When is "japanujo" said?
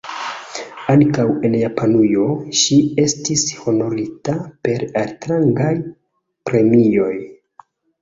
1.59-2.25